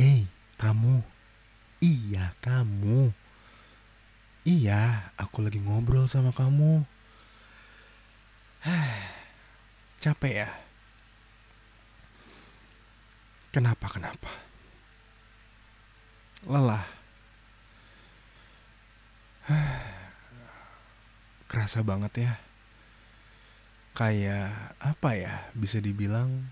[0.00, 0.24] Hei,
[0.56, 1.04] kamu.
[1.84, 3.12] Iya, kamu.
[4.48, 6.88] Iya, aku lagi ngobrol sama kamu.
[10.00, 10.48] Capek ya?
[13.52, 14.32] Kenapa, kenapa?
[16.48, 16.88] Lelah.
[21.52, 22.40] Kerasa banget ya.
[23.92, 25.52] Kayak apa ya?
[25.52, 26.48] Bisa dibilang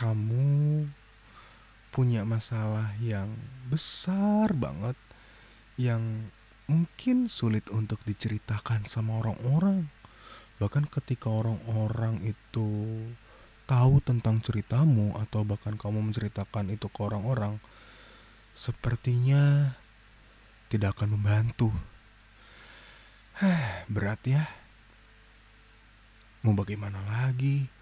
[0.00, 0.88] kamu
[1.92, 3.36] punya masalah yang
[3.68, 4.96] besar banget
[5.76, 6.32] yang
[6.64, 9.92] mungkin sulit untuk diceritakan sama orang-orang.
[10.56, 12.96] Bahkan ketika orang-orang itu
[13.68, 17.60] tahu tentang ceritamu atau bahkan kamu menceritakan itu ke orang-orang,
[18.56, 19.76] sepertinya
[20.72, 21.68] tidak akan membantu.
[23.92, 24.48] Berat ya.
[26.40, 27.79] Mau bagaimana lagi?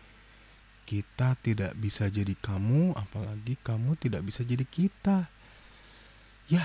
[0.89, 5.29] Kita tidak bisa jadi kamu, apalagi kamu tidak bisa jadi kita.
[6.49, 6.65] Ya,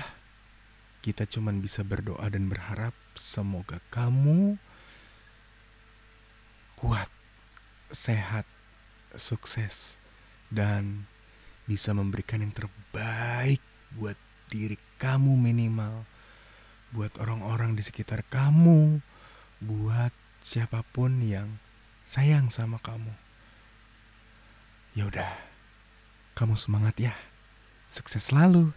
[1.04, 4.56] kita cuman bisa berdoa dan berharap semoga kamu
[6.80, 7.12] kuat,
[7.92, 8.48] sehat,
[9.12, 10.00] sukses,
[10.48, 11.04] dan
[11.68, 13.60] bisa memberikan yang terbaik
[13.92, 14.16] buat
[14.48, 16.08] diri kamu minimal,
[16.96, 19.04] buat orang-orang di sekitar kamu,
[19.60, 21.60] buat siapa pun yang
[22.08, 23.23] sayang sama kamu.
[24.94, 25.26] Ya udah,
[26.38, 27.18] kamu semangat ya.
[27.90, 28.70] Sukses selalu.